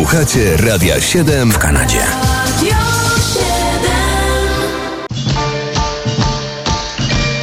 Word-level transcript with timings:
Słuchacie 0.00 0.56
Radia 0.56 1.00
7 1.00 1.52
w 1.52 1.58
Kanadzie. 1.58 2.00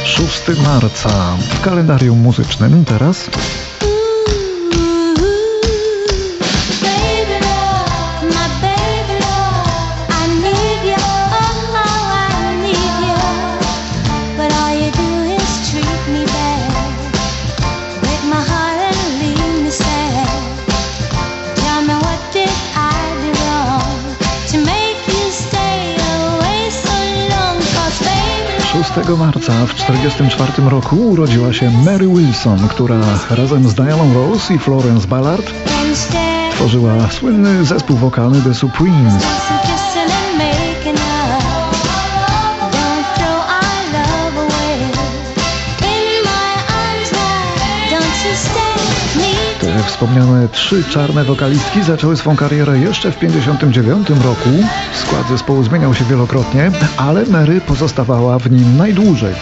6 0.04 0.42
marca 0.64 1.36
w 1.50 1.60
kalendarium 1.60 2.18
muzycznym 2.18 2.84
teraz 2.84 3.30
marca 29.16 29.66
w 29.66 29.74
1944 29.74 30.68
roku 30.68 30.96
urodziła 30.96 31.52
się 31.52 31.70
Mary 31.70 32.08
Wilson, 32.08 32.68
która 32.68 33.00
razem 33.30 33.68
z 33.68 33.74
Dianą 33.74 34.14
Rose 34.14 34.54
i 34.54 34.58
Florence 34.58 35.08
Ballard 35.08 35.52
tworzyła 36.50 37.10
słynny 37.10 37.64
zespół 37.64 37.96
wokalny 37.96 38.42
The 38.42 38.54
Supremes. 38.54 39.24
Wspomniane 49.88 50.48
trzy 50.48 50.84
czarne 50.84 51.24
wokalistki 51.24 51.82
zaczęły 51.82 52.16
swą 52.16 52.36
karierę 52.36 52.78
jeszcze 52.78 53.12
w 53.12 53.16
1959 53.16 54.08
roku. 54.24 54.50
Skład 54.94 55.28
zespołu 55.28 55.62
zmieniał 55.62 55.94
się 55.94 56.04
wielokrotnie, 56.04 56.70
ale 56.96 57.26
Mary 57.26 57.60
pozostawała 57.60 58.38
w 58.38 58.50
nim 58.50 58.76
najdłużej. 58.76 59.34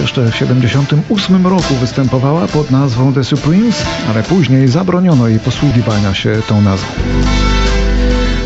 Jeszcze 0.00 0.26
w 0.26 0.32
1978 0.32 1.46
roku 1.46 1.74
występowała 1.74 2.48
pod 2.48 2.70
nazwą 2.70 3.12
The 3.12 3.24
Supremes, 3.24 3.82
ale 4.10 4.22
później 4.22 4.68
zabroniono 4.68 5.28
jej 5.28 5.38
posługiwania 5.38 6.14
się 6.14 6.42
tą 6.48 6.62
nazwą. 6.62 6.88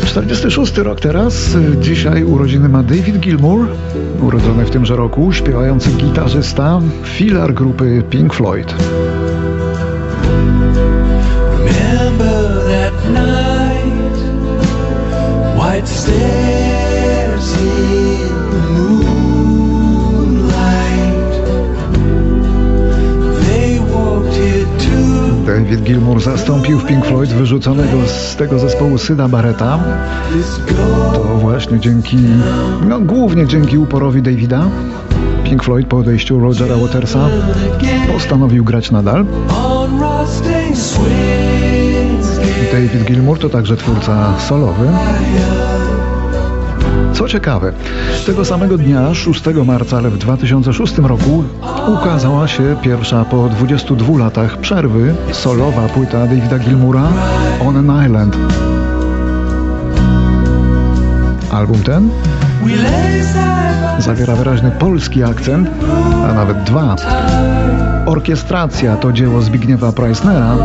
46 0.05 0.77
rok 0.77 0.99
teraz, 0.99 1.57
dzisiaj 1.79 2.23
urodziny 2.23 2.69
ma 2.69 2.83
David 2.83 3.19
Gilmour, 3.19 3.67
urodzony 4.21 4.65
w 4.65 4.69
tymże 4.69 4.95
roku, 4.95 5.31
śpiewający 5.31 5.91
gitarzysta, 5.91 6.81
filar 7.03 7.53
grupy 7.53 8.03
Pink 8.09 8.33
Floyd. 8.33 8.75
David 25.63 25.83
Gilmour 25.83 26.21
zastąpił 26.21 26.79
w 26.79 26.85
Pink 26.85 27.05
Floyd 27.05 27.29
wyrzuconego 27.29 28.07
z 28.07 28.35
tego 28.35 28.59
zespołu 28.59 28.97
this 30.33 30.59
girl. 30.67 31.13
To 31.13 31.23
właśnie 31.23 31.79
dzięki, 31.79 32.17
no 32.87 32.99
głównie 32.99 33.47
dzięki 33.47 33.77
uporowi 33.77 34.21
Davida, 34.21 34.69
Pink 35.43 35.63
Floyd 35.63 35.87
po 35.87 35.97
odejściu 35.97 36.39
Rogera 36.39 36.75
Watersa 36.75 37.29
postanowił 38.13 38.63
grać 38.63 38.91
nadal. 38.91 39.25
David 42.71 43.03
Gilmour 43.05 43.39
to 43.39 43.49
także 43.49 43.77
twórca 43.77 44.39
solowy. 44.39 44.87
Co 47.21 47.27
ciekawe, 47.27 47.73
tego 48.25 48.45
samego 48.45 48.77
dnia, 48.77 49.13
6 49.13 49.43
marca, 49.65 49.97
ale 49.97 50.09
w 50.09 50.17
2006 50.17 50.97
roku, 50.97 51.43
ukazała 51.87 52.47
się 52.47 52.75
pierwsza 52.81 53.25
po 53.25 53.49
22 53.49 54.17
latach 54.17 54.57
przerwy 54.57 55.15
solowa 55.31 55.87
płyta 55.87 56.27
Davida 56.27 56.59
Gilmoura 56.59 57.07
On 57.67 57.77
an 57.77 58.05
Island. 58.05 58.37
Album 61.51 61.83
ten 61.83 62.09
zawiera 63.99 64.35
wyraźny 64.35 64.71
polski 64.71 65.23
akcent, 65.23 65.69
a 66.29 66.33
nawet 66.33 66.63
dwa. 66.63 66.95
Orkiestracja 68.11 68.97
to 68.97 69.13
dzieło 69.13 69.41
Zbigniewa 69.41 69.91
Preissnera, 69.91 70.57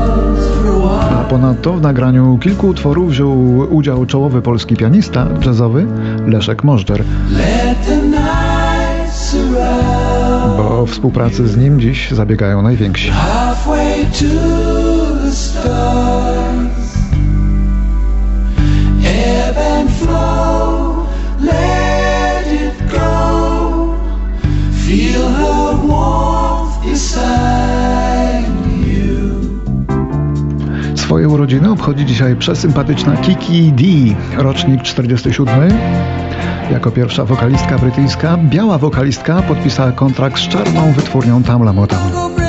a 1.11 1.25
ponadto 1.25 1.73
w 1.73 1.81
nagraniu 1.81 2.39
kilku 2.39 2.69
utworów 2.69 3.11
wziął 3.11 3.59
udział 3.59 4.07
czołowy 4.07 4.43
polski 4.43 4.77
pianista 4.77 5.27
jazzowy 5.47 5.87
Leszek 6.27 6.65
Możdżer, 6.65 7.05
bo 10.57 10.87
współpracy 10.87 11.49
z 11.49 11.57
nim 11.57 11.81
dziś 11.81 12.11
zabiegają 12.11 12.63
najwięksi. 12.63 13.11
Obchodzi 31.87 32.07
dzisiaj 32.07 32.37
przesympatyczna 32.37 33.17
Kiki 33.17 33.73
D, 33.73 33.83
rocznik 34.43 34.83
47. 34.83 35.73
Jako 36.71 36.91
pierwsza 36.91 37.25
wokalistka 37.25 37.79
brytyjska, 37.79 38.37
biała 38.37 38.79
wokalistka 38.79 39.43
podpisała 39.43 39.93
kontrakt 39.93 40.39
z 40.39 40.49
czarną 40.49 40.93
wytwórnią 40.93 41.43
Tamla 41.43 41.73
Motown. 41.73 42.46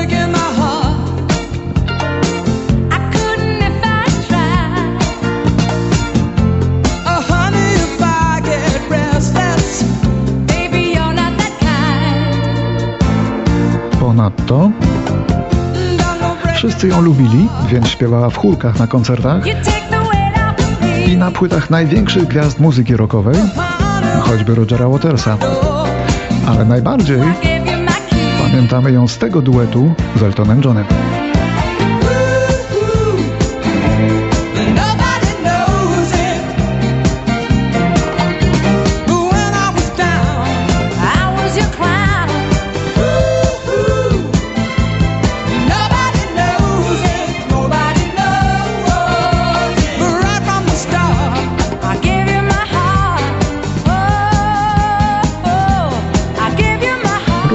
Wszyscy 16.77 16.95
ją 16.95 17.01
lubili, 17.01 17.47
więc 17.67 17.87
śpiewała 17.87 18.29
w 18.29 18.37
chórkach 18.37 18.79
na 18.79 18.87
koncertach 18.87 19.43
i 21.07 21.17
na 21.17 21.31
płytach 21.31 21.69
największych 21.69 22.25
gwiazd 22.27 22.59
muzyki 22.59 22.95
rockowej, 22.95 23.35
choćby 24.19 24.55
Rogera 24.55 24.89
Watersa. 24.89 25.37
Ale 26.47 26.65
najbardziej 26.65 27.21
pamiętamy 28.43 28.91
ją 28.91 29.07
z 29.07 29.17
tego 29.17 29.41
duetu 29.41 29.93
z 30.15 30.23
Eltonem 30.23 30.61
Johnem. 30.63 30.85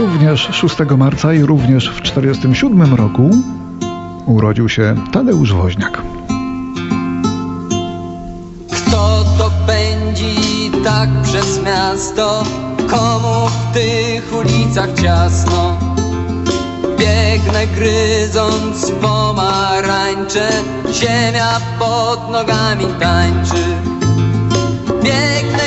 Również 0.03 0.49
6 0.53 0.77
marca 0.97 1.35
i 1.35 1.43
również 1.43 1.89
w 1.89 2.03
1947 2.03 2.95
roku 2.95 3.31
urodził 4.27 4.69
się 4.69 4.95
Tadeusz 5.13 5.53
Woźniak. 5.53 6.03
Kto 8.71 9.25
to 9.39 9.51
pędzi 9.67 10.71
tak 10.85 11.09
przez 11.23 11.63
miasto? 11.65 12.45
Komu 12.77 13.49
w 13.49 13.75
tych 13.75 14.33
ulicach 14.33 14.93
ciasno? 15.03 15.79
Biegnę 16.99 17.67
gryząc 17.67 18.91
pomarańcze 18.91 20.49
Ziemia 20.93 21.61
pod 21.79 22.31
nogami 22.31 22.87
tańczy 23.01 23.65
Biegnę 25.03 25.62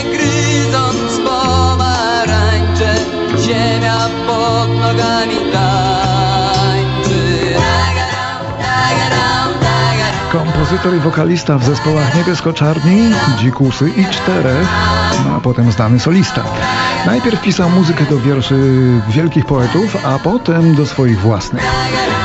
Kompozytor 10.66 10.96
i 10.96 11.00
wokalista 11.00 11.58
w 11.58 11.64
zespołach 11.64 12.16
Niebiesko-Czarni, 12.16 12.98
Dzikusy 13.40 13.90
i 13.90 14.06
Czterech, 14.06 14.68
no 15.26 15.36
a 15.36 15.40
potem 15.40 15.72
znany 15.72 16.00
solista. 16.00 16.44
Najpierw 17.06 17.42
pisał 17.42 17.70
muzykę 17.70 18.06
do 18.10 18.20
wierszy 18.20 18.56
wielkich 19.10 19.46
poetów, 19.46 20.06
a 20.06 20.20
potem 20.20 20.76
do 20.76 20.86
swoich 20.86 21.20
własnych. 21.20 21.64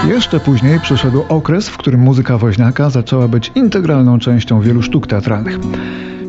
Jeszcze 0.08 0.40
później 0.40 0.80
przyszedł 0.80 1.24
okres, 1.28 1.68
w 1.68 1.76
którym 1.76 2.00
muzyka 2.00 2.38
Woźniaka 2.38 2.90
zaczęła 2.90 3.28
być 3.28 3.52
integralną 3.54 4.18
częścią 4.18 4.60
wielu 4.60 4.82
sztuk 4.82 5.06
teatralnych. 5.06 5.58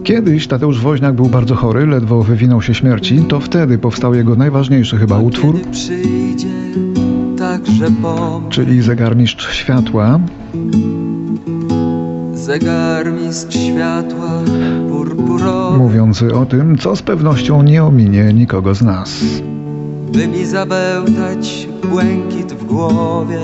Kiedyś 0.03 0.47
Tadeusz 0.47 0.79
Woźniak 0.79 1.13
był 1.13 1.25
bardzo 1.25 1.55
chory, 1.55 1.85
ledwo 1.85 2.23
wywinął 2.23 2.61
się 2.61 2.73
śmierci, 2.73 3.25
to 3.29 3.39
wtedy 3.39 3.77
powstał 3.77 4.15
jego 4.15 4.35
najważniejszy 4.35 4.97
chyba 4.97 5.17
utwór, 5.17 5.59
czyli 8.49 8.81
Zegarmistrz 8.81 9.55
Światła, 9.55 10.19
zegarmistrz 12.51 13.57
światła 13.57 14.29
purpurowy, 14.89 15.77
mówiący 15.77 16.33
o 16.35 16.45
tym, 16.45 16.77
co 16.77 16.95
z 16.95 17.01
pewnością 17.01 17.63
nie 17.63 17.83
ominie 17.83 18.33
nikogo 18.33 18.75
z 18.75 18.81
nas. 18.81 19.23
by 20.13 20.27
mi 20.27 20.45
zabełtać 20.45 21.67
błękit 21.91 22.53
w 22.53 22.65
głowie. 22.65 23.39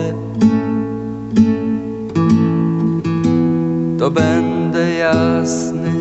To 4.00 4.12
będę 4.12 4.94
jasny 4.94 5.92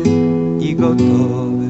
i 0.59 0.75
gotowy. 0.75 1.67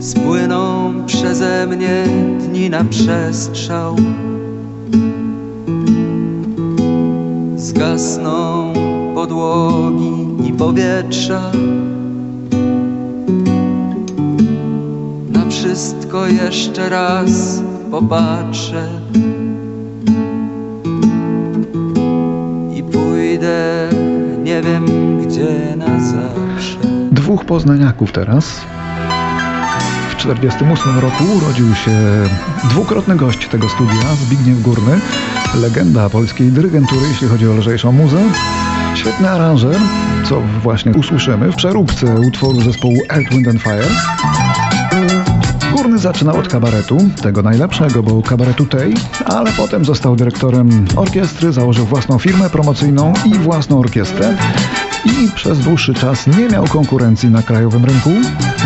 Spłyną 0.00 0.92
przeze 1.06 1.66
mnie 1.66 2.04
dni 2.38 2.70
na 2.70 2.84
przestrzał. 2.84 3.96
Zgasną 7.82 8.72
podłogi 9.14 10.48
i 10.48 10.52
powietrza. 10.52 11.52
Na 15.28 15.50
wszystko 15.50 16.26
jeszcze 16.26 16.88
raz 16.88 17.62
popatrzę 17.90 18.88
i 22.76 22.82
pójdę 22.82 23.88
nie 24.44 24.62
wiem 24.62 24.86
gdzie 25.26 25.76
na 25.76 26.00
zawsze. 26.00 26.78
Dwóch 27.10 27.44
poznaniaków 27.44 28.12
teraz. 28.12 28.60
W 30.10 30.14
1948 30.16 30.98
roku 30.98 31.24
urodził 31.36 31.74
się 31.74 31.92
dwukrotny 32.64 33.16
gość 33.16 33.48
tego 33.48 33.68
studia, 33.68 34.14
Zbigniew 34.26 34.62
Górny, 34.62 35.00
legenda 35.54 36.10
polskiej 36.10 36.52
dyrygentury, 36.52 37.08
jeśli 37.08 37.28
chodzi 37.28 37.48
o 37.48 37.52
lżejszą 37.52 37.92
muzę. 37.92 38.22
Świetny 38.94 39.30
aranżer, 39.30 39.76
co 40.28 40.40
właśnie 40.62 40.92
usłyszymy 40.92 41.52
w 41.52 41.56
przeróbce 41.56 42.20
utworu 42.20 42.62
zespołu 42.62 42.96
Earth, 43.10 43.30
Wind 43.30 43.48
and 43.48 43.62
Fire. 43.62 43.88
Górny 45.72 45.98
zaczynał 45.98 46.38
od 46.38 46.48
kabaretu, 46.48 46.98
tego 47.22 47.42
najlepszego, 47.42 48.02
bo 48.02 48.22
kabaretu 48.22 48.66
tej, 48.66 48.94
ale 49.24 49.52
potem 49.52 49.84
został 49.84 50.16
dyrektorem 50.16 50.86
orkiestry, 50.96 51.52
założył 51.52 51.86
własną 51.86 52.18
firmę 52.18 52.50
promocyjną 52.50 53.12
i 53.24 53.34
własną 53.34 53.80
orkiestrę 53.80 54.36
i 55.04 55.30
przez 55.34 55.58
dłuższy 55.58 55.94
czas 55.94 56.26
nie 56.26 56.48
miał 56.48 56.64
konkurencji 56.64 57.30
na 57.30 57.42
krajowym 57.42 57.84
rynku, 57.84 58.10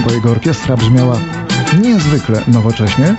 bo 0.04 0.12
jego 0.12 0.30
orkiestra 0.30 0.76
brzmiała 0.76 1.16
niezwykle 1.82 2.42
nowocześnie. 2.48 3.16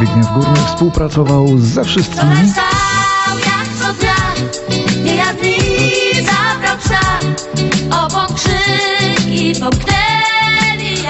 Zbigniew 0.00 0.32
Górny 0.34 0.56
współpracował 0.66 1.58
ze 1.58 1.84
wszystkimi. 1.84 2.52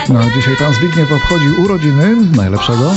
No 0.09 0.21
a 0.21 0.35
dzisiaj 0.35 0.57
pan 0.57 0.75
Zbigniew 0.75 1.13
obchodzi 1.13 1.49
urodziny 1.59 2.17
najlepszego. 2.37 2.95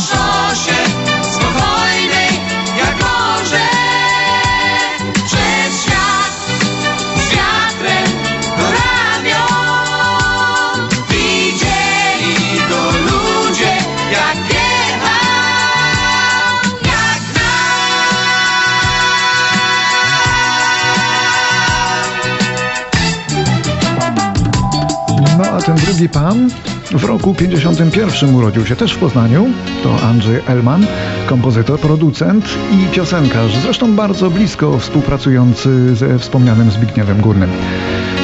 Ten 25.66 25.76
drugi 25.76 26.10
pan 26.10 26.50
w 26.92 27.04
roku 27.04 27.34
51 27.34 28.36
urodził 28.36 28.66
się 28.66 28.76
też 28.76 28.94
w 28.94 28.98
Poznaniu. 28.98 29.46
To 29.84 30.02
Andrzej 30.02 30.42
Elman, 30.48 30.86
kompozytor, 31.26 31.80
producent 31.80 32.46
i 32.72 32.96
piosenkarz, 32.96 33.58
zresztą 33.58 33.96
bardzo 33.96 34.30
blisko 34.30 34.80
współpracujący 34.80 35.96
ze 35.96 36.20
wspomnianym 36.20 36.72
Zbigniewem 36.72 37.22
Górnym. 37.22 37.50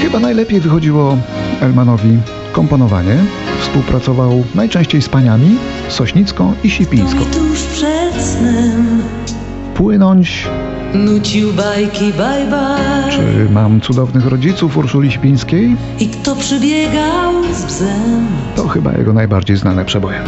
Chyba 0.01 0.19
najlepiej 0.19 0.59
wychodziło 0.59 1.18
Elmanowi 1.62 2.18
komponowanie. 2.51 3.18
Współpracował 3.62 4.44
najczęściej 4.56 5.01
z 5.01 5.09
paniami 5.09 5.57
Sośnicką 5.89 6.53
i 6.63 6.69
Sipińską. 6.69 7.19
tuż 7.25 7.63
przed 7.63 8.21
snem 8.21 8.99
Płynąć, 9.80 10.48
nucił 10.94 11.54
bajki 11.54 12.14
bye 12.14 12.48
bye 12.50 13.12
czy 13.12 13.50
mam 13.52 13.81
cudownych 13.81 14.26
rodziców 14.26 14.78
Urszuli 14.78 15.12
Sipińskiej, 15.12 15.76
i 16.00 16.08
kto 16.08 16.36
przybiegał 16.36 17.44
z 17.54 17.66
bzem. 17.66 18.28
to 18.56 18.68
chyba 18.68 18.94
jego 18.94 19.14
najbardziej 19.14 19.58
znane 19.58 19.86
przeboje. 19.86 20.22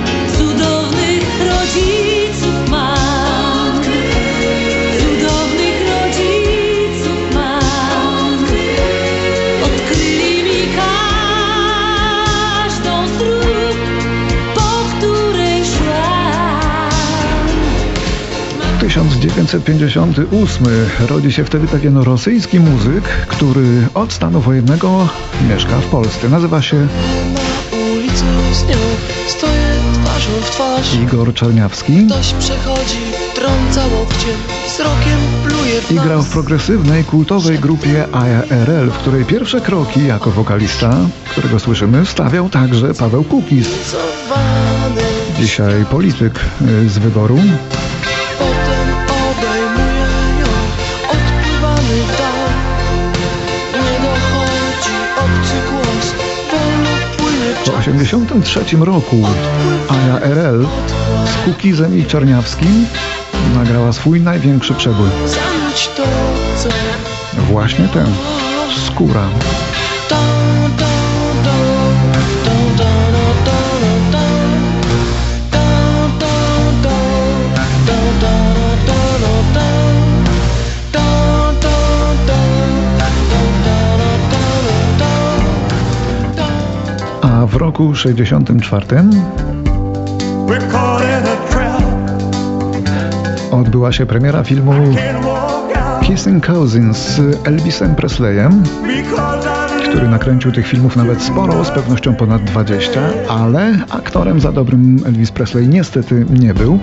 1958 18.81 20.67
rodzi 21.09 21.31
się 21.31 21.45
wtedy 21.45 21.67
pewien 21.67 21.97
rosyjski 21.97 22.59
muzyk, 22.59 23.03
który 23.03 23.87
od 23.93 24.13
stanu 24.13 24.41
wojennego 24.41 25.07
mieszka 25.49 25.79
w 25.79 25.85
Polsce. 25.85 26.29
Nazywa 26.29 26.61
się 26.61 26.87
Igor 31.03 31.33
Czerniawski. 31.33 32.07
I 35.91 35.95
grał 35.95 36.21
w 36.21 36.29
progresywnej, 36.29 37.03
kultowej 37.03 37.59
grupie 37.59 38.05
ARL, 38.11 38.89
w 38.89 38.97
której 38.97 39.25
pierwsze 39.25 39.61
kroki 39.61 40.07
jako 40.07 40.31
wokalista, 40.31 40.95
którego 41.31 41.59
słyszymy, 41.59 42.05
stawiał 42.05 42.49
także 42.49 42.93
Paweł 42.93 43.23
Kukis, 43.23 43.67
Cowany 43.91 45.01
dzisiaj 45.41 45.85
polityk 45.85 46.39
y, 46.61 46.89
z 46.89 46.97
wyboru. 46.97 47.39
1983 57.81 58.77
roku 58.77 59.25
ARL 59.89 60.67
z 61.25 61.45
Kukizem 61.45 61.99
i 61.99 62.05
Czerniawskim 62.05 62.85
nagrała 63.55 63.93
swój 63.93 64.21
największy 64.21 64.73
przebój. 64.73 65.09
Właśnie 67.37 67.87
ten. 67.87 68.07
Skóra. 68.87 69.27
Roku 87.71 87.95
64 87.95 88.85
We're 90.47 90.71
caught 90.71 91.03
in 91.03 91.25
a 91.25 91.35
trap. 91.49 91.81
odbyła 93.51 93.91
się 93.91 94.05
premiera 94.05 94.43
filmu 94.43 94.73
Kissing 96.01 96.45
Cousins 96.45 96.97
z 96.97 97.47
Elvisem 97.47 97.95
Presleyem, 97.95 98.63
który 99.89 100.07
nakręcił 100.07 100.51
tych 100.51 100.67
filmów 100.67 100.95
nawet 100.95 101.21
sporo, 101.21 101.65
z 101.65 101.71
pewnością 101.71 102.15
ponad 102.15 102.43
20, 102.43 103.01
ale 103.29 103.79
aktorem 103.89 104.39
za 104.39 104.51
dobrym 104.51 104.99
Elvis 105.05 105.31
Presley 105.31 105.67
niestety 105.67 106.25
nie 106.39 106.53
był. 106.53 106.79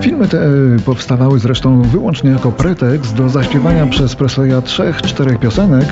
Filmy 0.00 0.28
te 0.28 0.38
powstawały 0.84 1.38
zresztą 1.38 1.82
wyłącznie 1.82 2.30
jako 2.30 2.52
pretekst 2.52 3.14
do 3.14 3.28
zaśpiewania 3.28 3.86
przez 3.86 4.16
Presleya 4.16 4.62
trzech, 4.64 5.02
czterech 5.02 5.38
piosenek, 5.38 5.86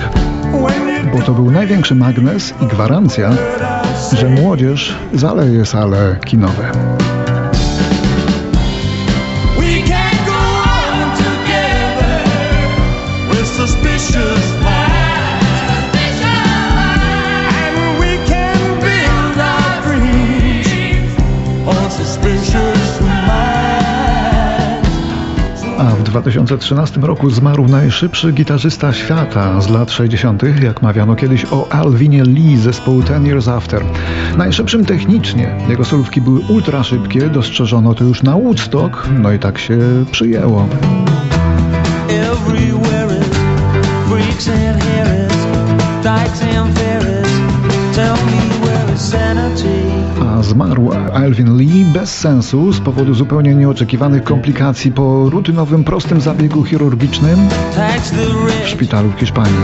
bo 1.13 1.23
to 1.23 1.33
był 1.33 1.51
największy 1.51 1.95
magnes 1.95 2.55
i 2.61 2.67
gwarancja, 2.67 3.31
że 4.13 4.29
młodzież 4.29 4.95
zaleje 5.15 5.67
sale 5.67 6.17
kinowe. 6.25 6.73
2013 26.21 27.01
roku 27.01 27.31
zmarł 27.31 27.69
najszybszy 27.69 28.33
gitarzysta 28.33 28.93
świata 28.93 29.61
z 29.61 29.69
lat 29.69 29.91
60., 29.91 30.43
jak 30.63 30.83
mawiano 30.83 31.17
kiedyś 31.17 31.47
o 31.51 31.73
Alvinie 31.73 32.25
Lee 32.25 32.57
z 32.57 32.61
zespołu 32.61 33.03
Ten 33.03 33.27
Years 33.27 33.49
After. 33.49 33.85
Najszybszym 34.37 34.85
technicznie. 34.85 35.57
Jego 35.69 35.85
solówki 35.85 36.21
były 36.21 36.41
ultra 36.41 36.83
szybkie, 36.83 37.21
dostrzeżono 37.21 37.95
to 37.95 38.05
już 38.05 38.23
na 38.23 38.37
Woodstock, 38.37 39.09
no 39.23 39.33
i 39.33 39.39
tak 39.39 39.59
się 39.59 39.79
przyjęło. 40.13 40.69
Sanity? 48.99 49.78
Zmarł 50.43 50.91
Alvin 51.15 51.57
Lee 51.57 51.85
bez 51.85 52.19
sensu 52.19 52.73
z 52.73 52.81
powodu 52.81 53.15
zupełnie 53.15 53.55
nieoczekiwanych 53.55 54.25
komplikacji 54.25 54.93
po 54.93 55.31
rutynowym, 55.31 55.85
prostym 55.85 56.21
zabiegu 56.21 56.65
chirurgicznym 56.65 57.39
w 58.65 58.69
szpitalu 58.69 59.11
w 59.11 59.21
Hiszpanii. 59.21 59.55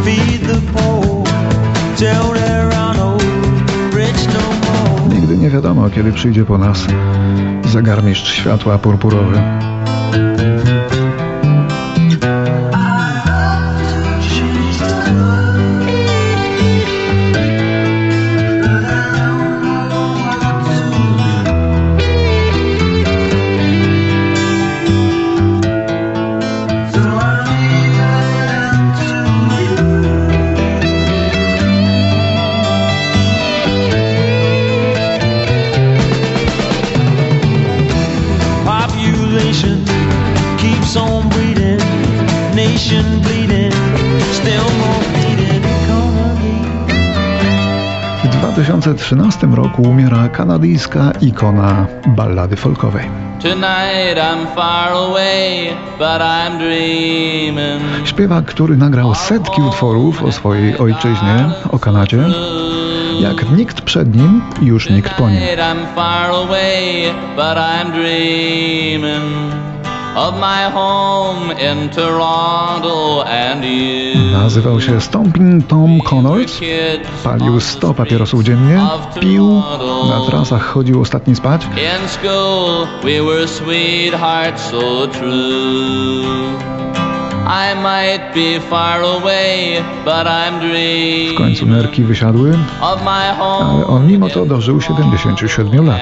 Nigdy 5.08 5.38
nie 5.38 5.50
wiadomo, 5.50 5.90
kiedy 5.90 6.12
przyjdzie 6.12 6.44
po 6.44 6.58
nas 6.58 6.86
zegarmistrz 7.64 8.32
światła 8.32 8.78
purpurowy. 8.78 9.40
2013 48.64 49.46
roku 49.46 49.82
umiera 49.82 50.28
kanadyjska 50.28 51.12
ikona 51.20 51.86
ballady 52.06 52.56
folkowej. 52.56 53.10
Away. 54.94 55.68
Śpiewak, 58.04 58.44
który 58.44 58.76
nagrał 58.76 59.14
setki 59.14 59.62
utworów 59.62 60.22
o 60.22 60.32
swojej 60.32 60.78
ojczyźnie, 60.78 61.50
o 61.70 61.78
Kanadzie, 61.78 62.24
jak 63.20 63.50
nikt 63.50 63.80
przed 63.80 64.16
nim, 64.16 64.42
już 64.62 64.90
nikt 64.90 65.14
po 65.14 65.30
nim. 65.30 65.40
Of 70.16 70.34
my 70.36 70.70
home 70.72 71.52
in 71.52 71.88
Toronto 71.88 73.24
and 73.26 73.64
you. 73.64 74.32
Nazywał 74.32 74.80
się 74.80 75.00
Stomping 75.00 75.66
Tom 75.66 76.00
Connors, 76.00 76.60
palił 77.24 77.60
100 77.60 77.94
papierosów 77.94 78.42
dziennie, 78.42 78.80
pił, 79.20 79.62
na 80.08 80.26
trasach 80.26 80.62
chodził 80.62 81.00
ostatni 81.00 81.36
spać, 81.36 81.64
In 81.64 82.08
school, 82.08 82.86
we 83.02 83.22
were 83.22 83.48
sweethearts 83.48 84.62
so 84.70 85.06
true. 85.06 86.93
I 87.46 87.74
might 87.74 88.34
be 88.34 88.60
far 88.70 89.02
away, 89.02 89.82
but 90.04 90.26
I'm 90.26 90.58
w 90.58 90.60
dreaming 90.60 91.38
końcu 91.38 91.66
nerki 91.66 92.02
wysiadły, 92.02 92.58
ale 93.60 93.86
on 93.86 94.06
mimo 94.06 94.28
to 94.28 94.46
dożył 94.46 94.80
77 94.80 95.86
lat. 95.86 96.00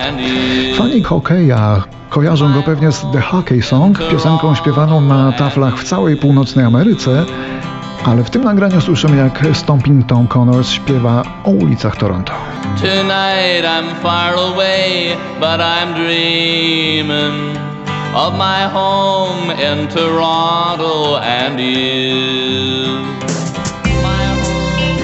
Fani 0.78 1.02
hokeja 1.02 1.82
kojarzą 2.10 2.52
go 2.52 2.62
pewnie 2.62 2.92
z 2.92 3.06
The 3.12 3.20
Hockey 3.20 3.62
Song, 3.62 3.98
piosenką 4.10 4.54
śpiewaną 4.54 5.00
na 5.00 5.32
taflach 5.32 5.78
w 5.78 5.84
całej 5.84 6.16
północnej 6.16 6.64
Ameryce, 6.64 7.24
ale 8.04 8.24
w 8.24 8.30
tym 8.30 8.44
nagraniu 8.44 8.80
słyszymy 8.80 9.16
jak 9.16 9.56
Stomping 9.56 10.06
Tom 10.06 10.28
Connors 10.28 10.70
śpiewa 10.70 11.22
o 11.44 11.50
ulicach 11.50 11.96
Toronto. 11.96 12.32
Tonight 12.80 13.64
I'm 13.64 13.94
far 14.02 14.34
away, 14.34 15.16
but 15.40 15.60
I'm 15.60 15.94
dreaming 15.94 17.71
of 18.14 18.34
my 18.34 18.68
home 18.72 19.50
in 19.52 19.88
Toronto 19.88 21.20
and 21.20 21.60
you. 21.60 23.12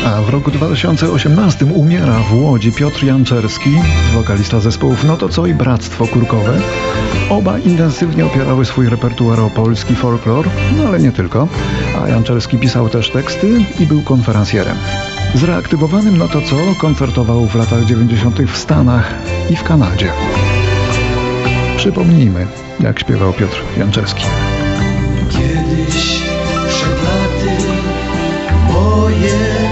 A 0.07 0.23
w 0.23 0.29
roku 0.29 0.51
2018 0.51 1.65
umiera 1.65 2.21
w 2.21 2.35
Łodzi 2.35 2.73
Piotr 2.73 3.05
Janczerski, 3.05 3.71
wokalista 4.15 4.61
zespołów 4.61 5.05
No 5.05 5.17
to 5.17 5.29
co 5.29 5.47
i 5.47 5.55
Bractwo 5.55 6.07
Kurkowe. 6.07 6.61
Oba 7.31 7.59
intensywnie 7.59 8.27
opierały 8.27 8.65
swój 8.65 8.89
repertuar 8.89 9.41
o 9.41 9.51
polski 9.51 9.95
folklor, 9.95 10.49
no 10.77 10.85
ale 10.89 10.99
nie 10.99 11.13
tylko. 11.13 11.49
A 12.05 12.09
Janczerski 12.09 12.59
pisał 12.59 12.89
też 12.89 13.11
teksty 13.11 13.65
i 13.81 13.87
był 13.87 14.03
konferencjerem. 14.03 14.77
Zreaktywowanym 15.35 16.19
No 16.19 16.29
to 16.29 16.41
co 16.43 16.57
koncertował 16.81 17.47
w 17.47 17.55
latach 17.55 17.85
90. 17.85 18.43
w 18.43 18.57
Stanach 18.57 19.15
i 19.51 19.57
w 19.57 19.63
Kanadzie. 19.63 20.13
Przypomnijmy, 21.77 22.47
jak 22.81 23.01
śpiewał 23.01 23.33
Piotr 23.33 23.63
Janczerski. 23.79 24.25
Kiedyś 25.31 26.23
moje 28.73 29.68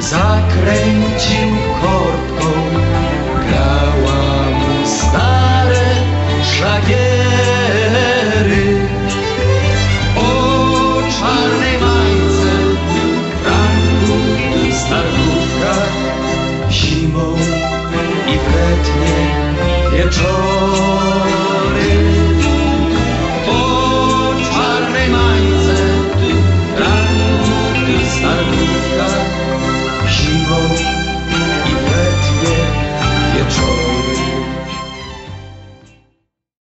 zakręcił 0.00 1.50
korb. 1.80 2.25